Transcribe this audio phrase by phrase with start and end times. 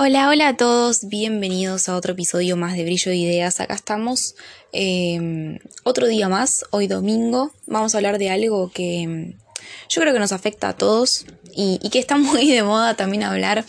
[0.00, 3.58] Hola, hola a todos, bienvenidos a otro episodio más de Brillo de Ideas.
[3.58, 4.36] Acá estamos
[4.70, 7.50] em, otro día más, hoy domingo.
[7.66, 9.32] Vamos a hablar de algo que em,
[9.88, 13.64] yo creo que nos afecta a todos y, que está muy de moda también hablar,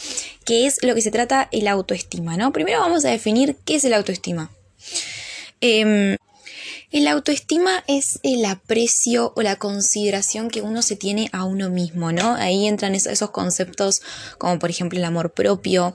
[0.45, 2.53] que es lo que se trata el autoestima, ¿no?
[2.53, 4.51] Primero vamos a definir qué es el autoestima.
[5.61, 6.15] Em,
[6.91, 12.11] el autoestima es el aprecio o la consideración que uno se tiene a uno mismo,
[12.11, 12.33] ¿no?
[12.33, 14.01] Ahí entran esos, conceptos
[14.39, 15.93] como por ejemplo el amor propio,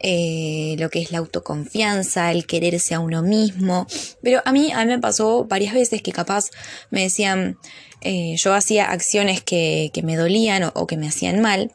[0.00, 3.86] eh, lo que es la autoconfianza, el quererse a uno mismo.
[4.22, 6.50] Pero a mí, a mí me pasó varias veces que capaz
[6.90, 7.56] me decían,
[8.02, 11.72] eh, yo hacía acciones que, me dolían o, que me hacían mal.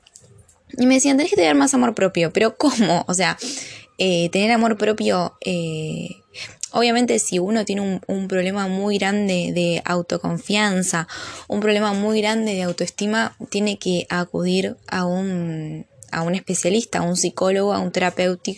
[0.78, 2.32] Y me decían, tenés que tener más amor propio.
[2.32, 3.04] Pero ¿cómo?
[3.08, 3.36] O sea,
[3.98, 5.34] eh, tener amor propio
[6.72, 11.08] Obviamente si uno tiene un, problema muy grande de autoconfianza,
[11.48, 17.02] un problema muy grande de autoestima, tiene que acudir a un, a un especialista, a
[17.02, 18.52] un psicólogo, a un, terapeuta,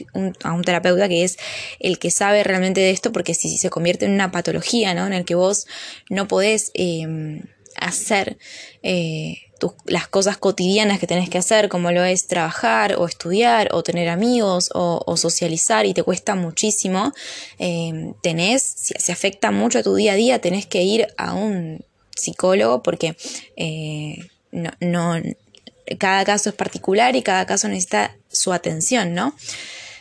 [0.43, 1.37] a un terapeuta que es
[1.79, 5.07] el que sabe realmente de esto, porque si, se convierte en una patología, ¿no?
[5.07, 5.65] En el que vos
[6.09, 7.41] no podés eh,
[7.77, 8.37] hacer
[8.83, 9.50] eh,
[9.85, 14.09] las cosas cotidianas que tenés que hacer, como lo es trabajar o estudiar o tener
[14.09, 17.13] amigos o, socializar y te cuesta muchísimo,
[17.59, 21.33] eh, tenés, si se afecta mucho a tu día a día, tenés que ir a
[21.33, 21.83] un
[22.15, 23.15] psicólogo porque
[23.55, 24.17] eh,
[24.51, 25.15] no,
[25.97, 29.35] cada caso es particular y cada caso necesita su atención, ¿no?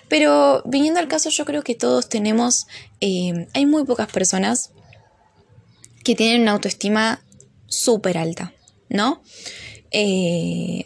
[0.08, 2.66] Pero viniendo al caso, yo creo que todos tenemos,
[3.00, 4.70] eh, hay muy pocas personas
[6.02, 7.22] que tienen una autoestima
[7.68, 8.52] súper alta.
[8.90, 9.22] ¿No?
[9.92, 10.84] Eh,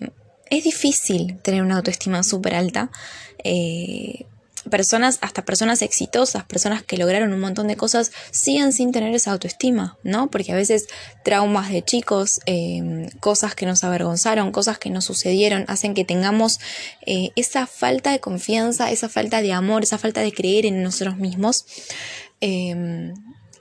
[0.50, 2.90] es difícil tener una autoestima súper alta.
[3.42, 4.26] Eh,
[4.70, 9.32] personas, hasta personas exitosas, personas que lograron un montón de cosas, siguen sin tener esa
[9.32, 10.30] autoestima, ¿no?
[10.30, 10.86] Porque a veces
[11.22, 16.60] traumas de chicos, eh, cosas que nos avergonzaron, cosas que nos sucedieron, hacen que tengamos
[17.04, 21.66] esa falta de confianza, esa falta de amor, esa falta de creer en nosotros mismos.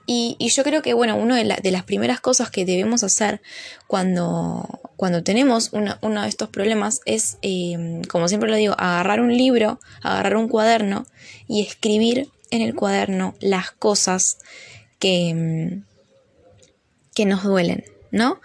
[0.06, 3.40] Y, yo creo que, bueno, una de, las primeras cosas que debemos hacer
[3.86, 9.34] cuando, cuando tenemos uno de estos problemas es, em, como siempre lo digo, agarrar un
[9.34, 11.06] libro, agarrar un cuaderno
[11.48, 14.38] y escribir en el cuaderno las cosas
[14.98, 15.84] que, em,
[17.14, 18.40] que nos duelen, ¿no?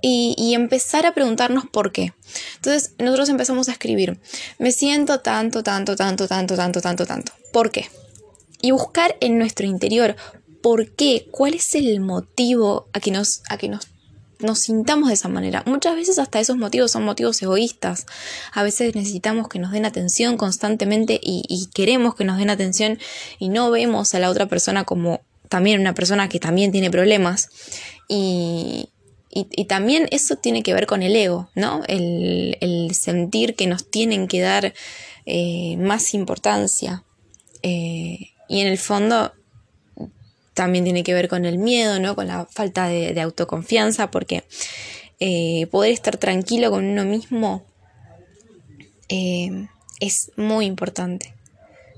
[0.00, 2.12] Y, y, empezar a preguntarnos por qué.
[2.56, 4.20] Entonces nosotros empezamos a escribir,
[4.58, 7.32] me siento tanto, tanto, tanto, tanto, tanto, tanto, tanto.
[7.52, 7.88] ¿Por qué?
[8.60, 10.16] Y buscar en nuestro interior
[10.64, 13.86] por qué, cuál es el motivo a que nos, a que nos,
[14.38, 15.62] nos sintamos de esa manera.
[15.66, 18.06] Muchas veces hasta esos motivos son motivos egoístas.
[18.50, 22.98] A veces necesitamos que nos den atención constantemente y, queremos que nos den atención
[23.38, 25.20] y no vemos a la otra persona como
[25.50, 27.50] también una persona que también tiene problemas.
[28.08, 28.88] Y,
[29.28, 31.82] y, también eso tiene que ver con el ego, ¿no?
[31.88, 34.72] El, el sentir que nos tienen que dar
[35.26, 37.04] eh, más importancia.
[37.62, 39.34] Eh, y en el fondo
[40.54, 42.14] también tiene que ver con el miedo, ¿no?
[42.14, 44.44] Con la falta de, autoconfianza, porque
[45.20, 47.64] eh, poder estar tranquilo con uno mismo
[49.08, 49.66] eh,
[50.00, 51.34] es muy importante.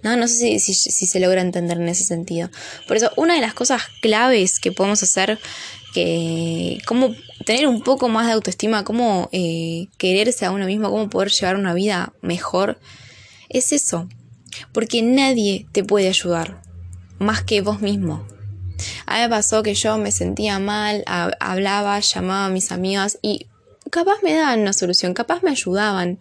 [0.02, 0.16] ¿no?
[0.16, 2.50] No sé si, se logra entender en ese sentido.
[2.86, 5.38] Por eso, una de las cosas claves que podemos hacer,
[5.92, 7.14] que cómo
[7.44, 11.56] tener un poco más de autoestima, cómo eh, quererse a uno mismo, cómo poder llevar
[11.56, 12.78] una vida mejor,
[13.48, 14.08] es eso.
[14.72, 16.62] Porque nadie te puede ayudar
[17.18, 18.26] más que vos mismo.
[19.06, 23.46] A mí me pasó que yo me sentía mal, hablaba, llamaba a mis amigas y
[23.90, 26.18] capaz me daban una solución, capaz me ayudaban.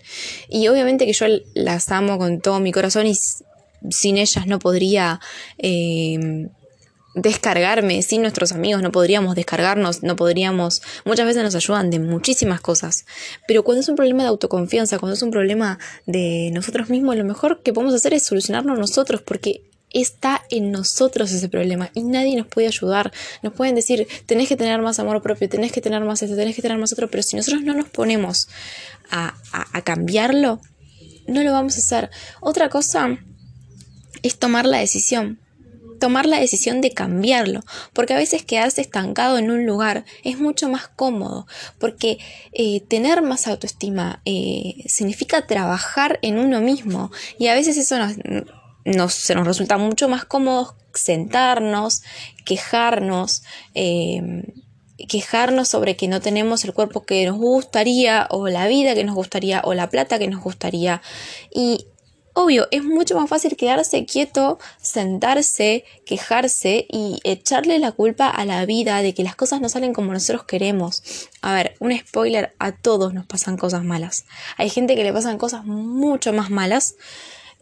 [0.50, 3.16] Y obviamente que yo las amo con todo mi corazón y
[3.90, 5.20] sin ellas no podría
[5.58, 6.50] em,
[7.16, 12.62] descargarme, sin nuestros amigos no podríamos descargarnos, no podríamos, muchas veces nos ayudan de muchísimas
[12.62, 13.06] cosas,
[13.48, 17.24] pero cuando es un problema de autoconfianza, cuando es un problema de nosotros mismos, lo
[17.24, 19.64] mejor que podemos hacer es solucionarlo nosotros, porque
[19.96, 23.14] está en nosotros ese problema y nadie nos puede ayudar.
[23.42, 26.56] Nos pueden decir, tenés que tener más amor propio, tenés que tener más esto, tenés
[26.56, 28.50] que tener más otro, pero si nosotros no nos ponemos
[29.10, 29.34] a,
[29.84, 30.60] cambiarlo,
[31.28, 32.10] no lo vamos a hacer.
[32.42, 33.18] Otra cosa
[34.22, 35.40] es tomar la decisión
[35.98, 37.62] tomar la decisión de cambiarlo,
[37.94, 41.48] porque a veces quedarse estancado en un lugar es mucho más cómodo,
[41.80, 42.18] porque
[42.52, 48.18] eh, tener más autoestima eh, significa trabajar en uno mismo y a veces eso nos,
[48.86, 52.04] nos, se nos resulta mucho más cómodo sentarnos,
[52.46, 53.44] quejarnos,
[53.74, 54.44] em,
[55.10, 59.16] quejarnos sobre que no tenemos el cuerpo que nos gustaría, o la vida que nos
[59.16, 61.02] gustaría, o la plata que nos gustaría.
[61.54, 61.88] Y
[62.34, 68.66] obvio, es mucho más fácil quedarse quieto, sentarse, quejarse y echarle la culpa a la
[68.66, 71.02] vida de que las cosas no salen como nosotros queremos.
[71.42, 74.26] A ver, un spoiler, a todos nos pasan cosas malas.
[74.58, 76.96] Hay gente que le pasan cosas mucho más malas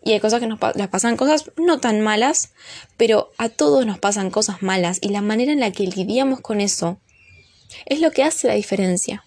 [0.03, 2.49] Y hay cosas que nos pasan cosas no tan malas,
[2.97, 6.59] pero a todos nos pasan cosas malas y la manera en la que lidiamos con
[6.59, 6.99] eso
[7.85, 9.23] es lo que hace la diferencia.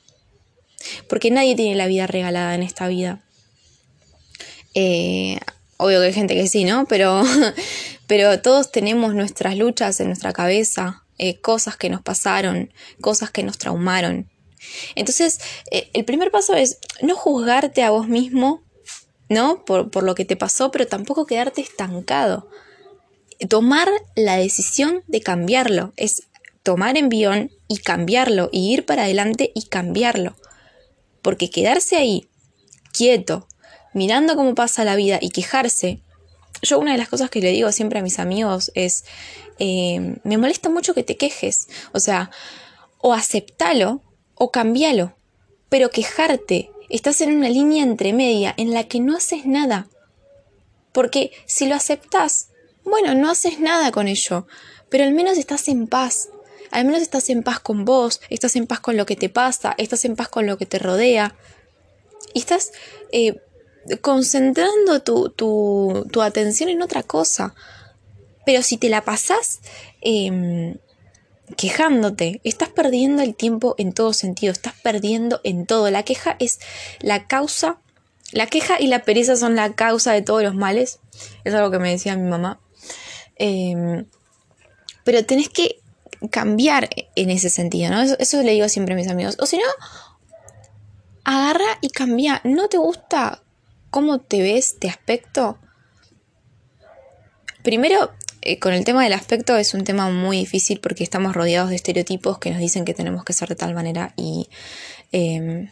[1.08, 3.23] Porque nadie tiene la vida regalada en esta vida.
[4.75, 5.38] Eh,
[5.78, 6.87] obvio que hay gente que sí, ¿no?
[6.87, 7.22] Pero,
[8.06, 12.70] pero todos tenemos nuestras luchas en nuestra cabeza, eh, cosas que nos pasaron,
[13.00, 14.31] cosas que nos traumaron.
[14.94, 15.40] Entonces,
[15.70, 18.62] eh, el primer paso es no juzgarte a vos mismo,
[19.28, 19.64] ¿no?
[19.64, 22.49] Por, por lo que te pasó, pero tampoco quedarte estancado.
[23.49, 26.23] Tomar la decisión de cambiarlo, es
[26.62, 30.37] tomar envión y cambiarlo, y ir para adelante y cambiarlo.
[31.23, 32.28] Porque quedarse ahí,
[32.93, 33.46] quieto,
[33.93, 36.00] mirando cómo pasa la vida y quejarse,
[36.62, 39.05] yo una de las cosas que le digo siempre a mis amigos es,
[39.58, 42.31] eh, me molesta mucho que te quejes, o sea,
[42.99, 44.02] o aceptalo
[44.34, 45.14] o cambialo,
[45.69, 49.88] pero quejarte, estás en una línea entre media en la que no haces nada,
[50.93, 52.49] porque si lo aceptas,
[52.85, 54.47] bueno, no haces nada con ello,
[54.88, 56.29] pero al menos estás en paz,
[56.71, 59.75] al menos estás en paz con vos, estás en paz con lo que te pasa,
[59.79, 61.37] estás en paz con lo que te rodea,
[62.33, 62.73] y estás
[63.12, 63.41] eh,
[64.00, 67.55] concentrando tu, atención en otra cosa.
[68.44, 69.61] Pero si te la pasas
[70.00, 70.77] em,
[71.56, 75.90] quejándote, estás perdiendo el tiempo en todo sentido, estás perdiendo en todo.
[75.90, 76.58] La queja es
[77.00, 77.78] la causa,
[78.32, 80.98] la queja y la pereza son la causa de todos los males.
[81.44, 82.60] Es algo que me decía mi mamá.
[83.37, 84.06] Em,
[85.04, 85.81] pero tenés que
[86.31, 88.02] cambiar en ese sentido, ¿no?
[88.02, 89.37] Eso, eso le digo siempre a mis amigos.
[89.38, 89.64] O si no,
[91.25, 92.40] agarra y cambia.
[92.44, 93.43] ¿No te gusta
[93.90, 95.58] cómo te ves de aspecto?
[97.62, 98.12] Primero,
[98.46, 101.76] eh, con el tema del aspecto es un tema muy difícil porque estamos rodeados de
[101.76, 104.48] estereotipos que nos dicen que tenemos que ser de tal manera y
[105.10, 105.69] eh,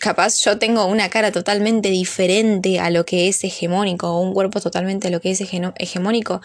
[0.00, 4.60] capaz yo tengo una cara totalmente diferente a lo que es hegemónico o un cuerpo
[4.60, 6.40] totalmente a lo que es hegemónico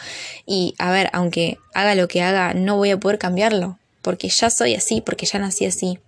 [0.47, 4.49] y a ver, aunque haga lo que haga, no voy a poder cambiarlo porque ya
[4.49, 5.99] soy así, porque ya nací así.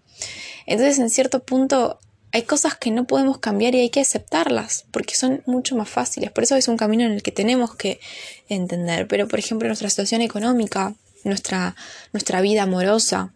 [0.66, 2.00] Entonces, en cierto punto,
[2.32, 6.32] hay cosas que no podemos cambiar y hay que aceptarlas, porque son mucho más fáciles.
[6.32, 8.00] Por eso es un camino en el que tenemos que
[8.48, 9.08] entender.
[9.08, 10.94] Pero, por ejemplo, nuestra situación económica,
[11.24, 11.76] nuestra,
[12.14, 13.34] nuestra vida amorosa,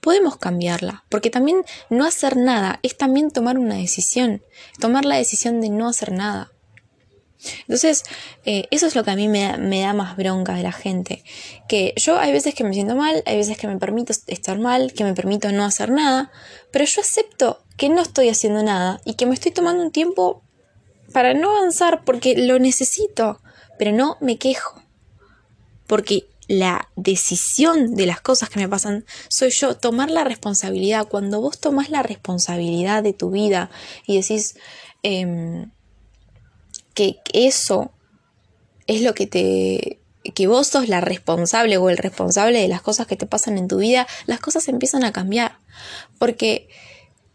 [0.00, 4.40] podemos cambiarla, porque también no hacer nada es también tomar una decisión,
[4.78, 6.52] tomar la decisión de no hacer nada.
[7.62, 8.04] Entonces,
[8.44, 10.72] eh, eso es lo que a mí me da, me da, más bronca de la
[10.72, 11.24] gente.
[11.68, 14.92] Que yo hay veces que me siento mal, hay veces que me permito estar mal,
[14.92, 16.30] que me permito no hacer nada,
[16.70, 20.42] pero yo acepto que no estoy haciendo nada y que me estoy tomando un tiempo
[21.12, 23.40] para no avanzar porque lo necesito,
[23.78, 24.82] pero no me quejo.
[25.86, 31.06] Porque la decisión de las cosas que me pasan soy yo, tomar la responsabilidad.
[31.08, 33.70] Cuando vos tomás la responsabilidad de tu vida
[34.06, 34.56] y decís,
[35.02, 35.66] eh,
[36.96, 37.92] que eso
[38.88, 40.00] es lo que te
[40.34, 43.68] que vos sos la responsable o el responsable de las cosas que te pasan en
[43.68, 45.58] tu vida, las cosas empiezan a cambiar.
[46.18, 46.68] Porque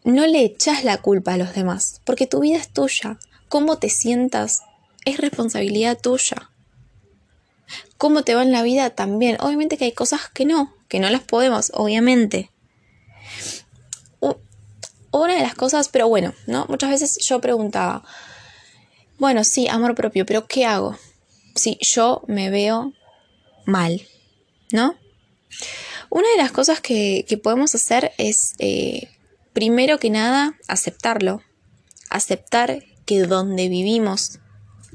[0.03, 3.17] no le echas la culpa a los demás, porque tu vida es tuya.
[3.47, 4.63] Cómo te sientas
[5.05, 6.49] es responsabilidad tuya.
[7.97, 9.37] Cómo te va en la vida también.
[9.39, 12.51] Obviamente que hay cosas que no, que no las podemos, obviamente.
[15.13, 16.65] Una de las cosas, pero bueno, ¿no?
[16.67, 18.03] Muchas veces yo preguntaba,
[19.21, 20.97] bueno, sí, amor propio, pero ¿qué hago?
[21.54, 22.92] Si yo me veo
[23.68, 24.01] mal,
[24.71, 24.95] ¿no?
[26.09, 29.11] Una de las cosas que, podemos hacer es, eh,
[29.54, 31.44] primero que nada, aceptarlo.
[32.09, 34.40] Aceptar que donde vivimos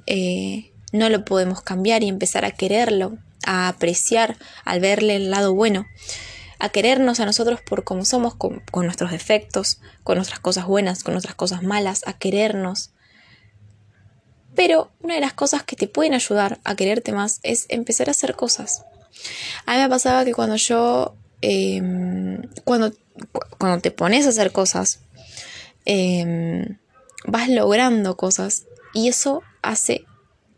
[0.06, 5.54] eh, no lo podemos cambiar y empezar a quererlo, a apreciar, al verle el lado
[5.54, 5.86] bueno,
[6.58, 11.04] a querernos a nosotros por como somos, con, con nuestros defectos, con nuestras cosas buenas,
[11.04, 12.90] con nuestras cosas malas, a querernos,
[14.56, 18.12] pero una de las cosas que te pueden ayudar a quererte más es empezar a
[18.12, 18.84] hacer cosas.
[19.66, 22.92] A mí me pasaba que cuando yo, em, cuando,
[23.58, 25.00] cuando te pones a hacer cosas,
[25.84, 26.78] em,
[27.26, 30.04] vas logrando cosas y eso hace,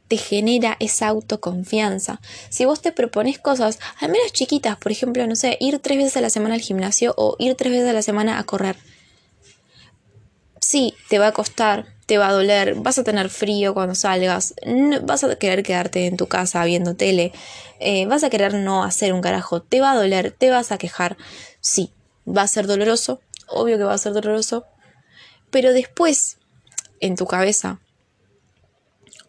[0.07, 2.21] te genera esa autoconfianza.
[2.49, 6.17] Si vos te propones cosas, al menos chiquitas, por ejemplo, no sé, ir tres veces
[6.17, 8.77] a la semana al gimnasio o ir tres veces a la semana a correr.
[10.61, 14.55] Sí, te va a costar, te va a doler, vas a tener frío cuando salgas,
[15.03, 17.33] vas a querer quedarte en tu casa viendo tele,
[17.81, 20.79] eh, vas a querer no hacer un carajo, te va a doler, te vas a
[20.79, 21.19] quejar,
[21.61, 21.93] sí,
[22.27, 24.65] va a ser doloroso, obvio que va a ser doloroso,
[25.51, 26.39] pero después,
[27.01, 27.79] en tu cabeza,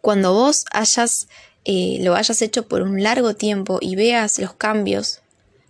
[0.00, 1.28] cuando vos hayas,
[1.66, 5.20] eh, lo hayas hecho por un largo tiempo y veas los cambios,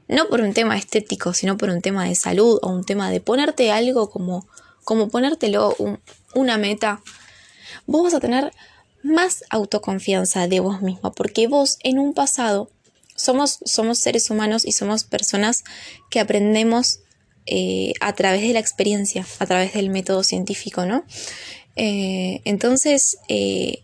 [0.07, 3.21] no por un tema estético, sino por un tema de salud o un tema de
[3.21, 4.47] ponerte algo como,
[4.85, 6.01] como ponértelo un,
[6.35, 7.01] una meta,
[7.87, 8.53] vos vas a tener
[9.03, 12.71] más autoconfianza de vos misma, porque vos en un pasado
[13.17, 15.65] somos, somos seres humanos y somos personas
[16.11, 17.01] que aprendemos
[17.47, 21.05] eh, a través de la experiencia, a través del método científico, ¿no?
[21.77, 23.83] Eh, entonces, eh,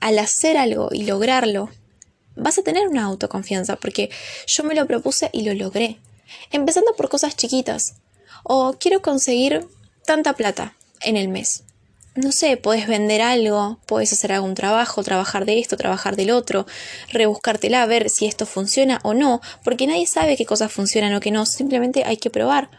[0.00, 1.70] al hacer algo y lograrlo,
[2.36, 4.10] vas a tener una autoconfianza, porque
[4.46, 5.98] yo me lo propuse y lo logré.
[6.50, 7.94] Empezando por cosas chiquitas.
[8.42, 9.66] O quiero conseguir
[10.04, 11.64] tanta plata en el mes
[12.16, 16.66] no sé, puedes vender algo, puedes hacer algún trabajo, trabajar de esto, trabajar del otro,
[17.10, 21.32] rebuscártela, ver si esto funciona o no, porque nadie sabe qué cosas funcionan o qué
[21.32, 22.70] no, simplemente hay que probar.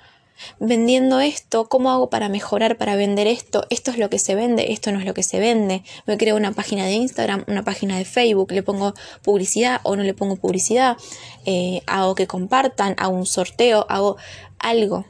[0.60, 3.66] Vendiendo esto, ¿cómo hago para mejorar, para vender esto?
[3.70, 5.84] Esto es lo que se vende, esto no es lo que se vende.
[6.06, 10.04] Me creo una página de Instagram, una página de Facebook, le pongo publicidad o no
[10.04, 10.98] le pongo publicidad,
[11.46, 14.18] eh, hago que compartan, hago un sorteo, hago
[14.60, 15.06] algo.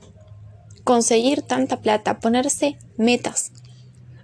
[0.86, 3.51] Conseguir tanta plata, ponerse metas,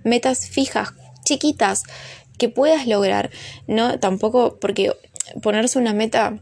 [0.05, 0.93] metas fijas,
[1.25, 1.83] chiquitas,
[2.37, 3.31] que puedas lograr.
[3.67, 4.93] No, tampoco porque
[5.41, 6.41] ponerse una meta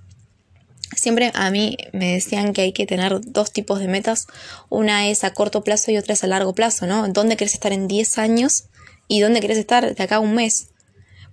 [0.96, 4.26] Siempre a mí me decían que hay que tener dos tipos de metas.
[4.70, 7.08] Una es a corto plazo y otra es a largo plazo, ¿no?
[7.08, 8.66] ¿Dónde querés estar en 10 años
[9.08, 10.70] y dónde querés estar de acá a un mes?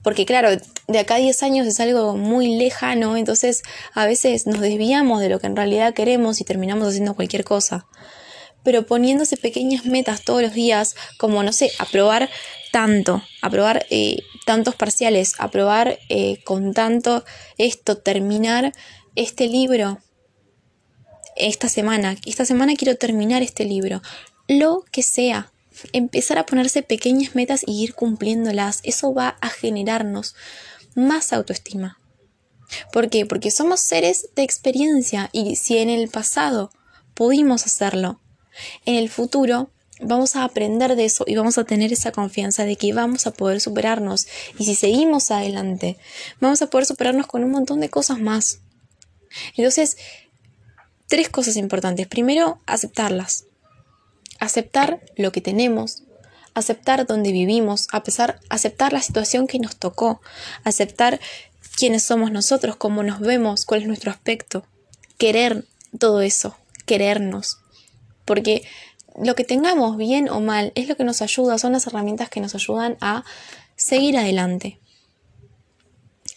[0.03, 0.51] Porque claro,
[0.89, 3.63] de acá a 10 años es algo muy lejano, entonces
[3.95, 7.87] a veces nos desviamos de lo que en realidad queremos y terminamos haciendo cualquier cosa
[8.67, 12.29] pero poniéndose pequeñas metas todos los días, como, no sé, aprobar
[12.73, 17.25] tanto, aprobar eh, tantos parciales, aprobar eh, con tanto
[17.59, 18.73] esto, terminar
[19.15, 20.01] este libro
[21.37, 24.03] esta semana, esta semana quiero terminar este libro,
[24.49, 25.53] lo que sea,
[25.93, 30.35] empezar a ponerse pequeñas metas y ir cumpliéndolas, eso va a generarnos
[30.97, 32.01] más autoestima.
[32.93, 33.27] ¿Por qué?
[33.27, 36.73] Porque somos seres de experiencia y si en el pasado
[37.15, 38.21] pudimos hacerlo,
[38.85, 39.71] en el futuro
[40.01, 43.33] vamos a aprender de eso y vamos a tener esa confianza de que vamos a
[43.33, 44.27] poder superarnos.
[44.59, 45.97] Y si seguimos adelante,
[46.41, 48.61] vamos a poder superarnos con un montón de cosas más.
[49.57, 49.97] Entonces,
[51.07, 52.07] tres cosas importantes.
[52.07, 53.45] Primero, aceptarlas.
[54.39, 56.03] Aceptar lo que tenemos,
[56.55, 60.21] aceptar donde vivimos, a pesar, aceptar la situación que nos tocó,
[60.63, 61.21] aceptar
[61.75, 64.67] quiénes somos nosotros, cómo nos vemos, cuál es nuestro aspecto,
[65.17, 65.65] querer
[65.99, 67.59] todo eso, querernos,
[68.27, 68.63] porque
[69.21, 72.41] lo que tengamos bien o mal es lo que nos ayuda, son las herramientas que
[72.41, 73.25] nos ayudan a
[73.77, 74.79] seguir adelante.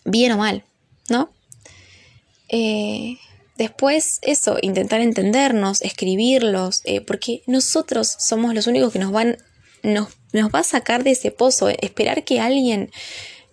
[0.06, 0.64] Bien o mal,
[1.10, 1.30] ¿no?
[2.48, 3.18] Eh,
[3.58, 9.38] después eso, intentar entendernos, escribirlos, eh, porque nosotros somos los únicos que nos van,
[9.84, 12.92] nos, nos va a sacar de ese pozo, esperar que alguien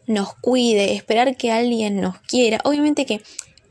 [0.07, 2.61] nos cuide, esperar que alguien nos quiera.
[2.65, 3.23] Obviamente que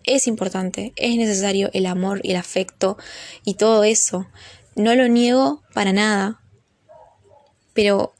[0.05, 2.97] es importante, es necesario el amor y el afecto
[3.43, 4.27] y todo eso.
[4.75, 6.41] No lo niego para nada,
[7.73, 8.13] pero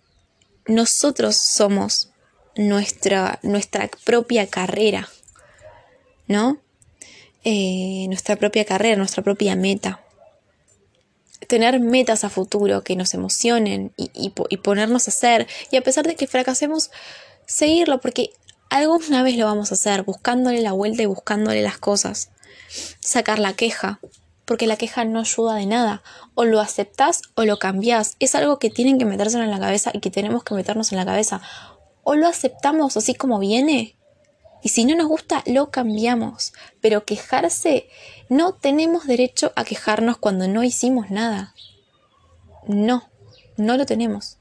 [0.67, 2.11] nosotros somos
[2.55, 5.09] nuestra, nuestra propia carrera,
[6.27, 6.59] ¿no?
[7.43, 10.01] Eh, nuestra propia carrera, nuestra propia meta.
[11.47, 14.09] Tener metas a futuro que nos emocionen y,
[14.49, 16.89] y ponernos a hacer, y a pesar de que fracasemos,
[17.45, 18.31] seguirlo, porque
[18.69, 22.31] alguna vez lo vamos a hacer, buscándole la vuelta y buscándole las cosas.
[22.99, 23.99] Sacar la queja,
[24.45, 26.03] porque la queja no ayuda de nada.
[26.35, 28.15] O lo aceptás o lo cambiás.
[28.19, 30.97] Es algo que tienen que meterse en la cabeza y que tenemos que meternos en
[30.97, 31.41] la cabeza.
[32.03, 33.95] O lo aceptamos así como viene.
[34.61, 36.53] Y si no nos gusta, lo cambiamos.
[36.81, 37.89] Pero quejarse,
[38.29, 41.53] no tenemos derecho a quejarnos cuando no hicimos nada.
[42.67, 43.09] No,
[43.57, 44.37] no lo tenemos.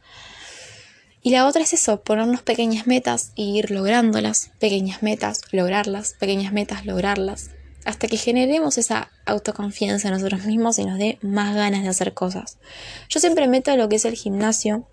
[1.24, 6.52] Y la otra es eso, ponernos pequeñas metas e ir lográndolas, pequeñas metas, lograrlas, pequeñas
[6.52, 7.50] metas, lograrlas,
[7.86, 12.12] hasta que generemos esa autoconfianza en nosotros mismos y nos dé más ganas de hacer
[12.12, 12.58] cosas.
[13.08, 14.86] Yo siempre meto lo que es el gimnasio,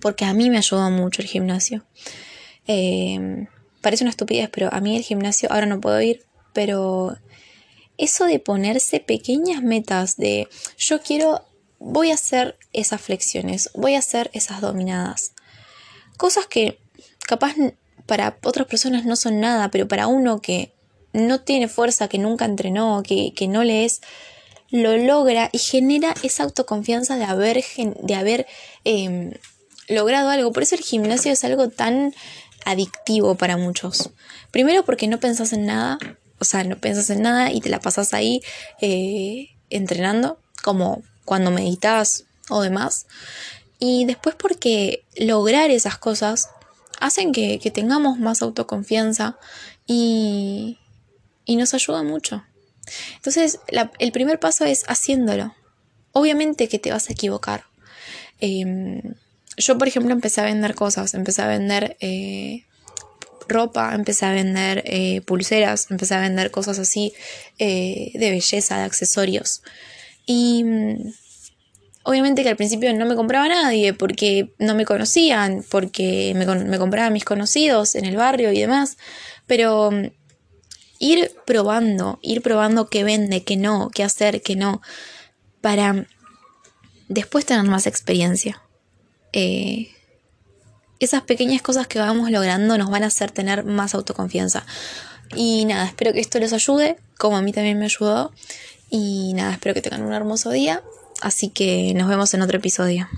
[0.00, 1.84] porque a mí me ayuda mucho el gimnasio.
[2.66, 3.48] Eh,
[3.82, 7.18] parece una estupidez, pero a mí el gimnasio, ahora no puedo ir, pero
[7.98, 11.44] eso de ponerse pequeñas metas de yo quiero
[11.84, 15.32] voy a hacer esas flexiones, voy a hacer esas dominadas.
[16.16, 16.78] Cosas que
[17.26, 17.54] capaz
[18.06, 20.72] para otras personas no son nada, pero para uno que
[21.12, 24.00] no tiene fuerza, que nunca entrenó, que, no le es,
[24.70, 28.46] lo logra y genera esa autoconfianza de haber, de haber
[28.84, 29.32] em,
[29.88, 30.52] logrado algo.
[30.52, 32.14] Por eso el gimnasio es algo tan
[32.64, 34.10] adictivo para muchos.
[34.52, 35.98] Primero porque no pensás en nada,
[36.38, 38.40] o sea, no pensás en nada y te la pasas ahí
[38.80, 43.06] eh, entrenando, como cuando meditas o demás.
[43.78, 46.48] Y después porque lograr esas cosas
[47.00, 49.38] hacen que, tengamos más autoconfianza
[49.86, 50.78] y,
[51.44, 52.44] y, nos ayuda mucho.
[53.16, 53.58] Entonces,
[53.98, 55.54] el primer paso es haciéndolo.
[56.12, 57.64] Obviamente que te vas a equivocar.
[58.40, 59.14] Em,
[59.56, 62.64] yo, por ejemplo, empecé a vender cosas, empecé a vender eh,
[63.48, 67.12] ropa, empecé a vender eh, pulseras, empecé a vender cosas así
[67.58, 69.62] eh, de belleza, de accesorios.
[70.26, 71.12] Y mm,
[72.04, 76.78] obviamente que al principio no me compraba nadie porque no me conocían, porque me, me
[76.78, 78.96] compraban mis conocidos en el barrio y demás,
[79.46, 80.06] pero mm,
[80.98, 84.80] ir probando, ir probando qué vende, qué no, qué hacer, qué no,
[85.60, 86.06] para
[87.08, 88.62] después tener más experiencia.
[89.32, 89.88] Eh,
[91.00, 94.64] esas pequeñas cosas que vamos logrando nos van a hacer tener más autoconfianza.
[95.34, 98.32] Y nada, espero que esto les ayude, como a mí también me ayudó.
[98.94, 100.82] Y nada, espero que tengan un hermoso día.
[101.22, 103.08] Así que nos vemos en otro episodio.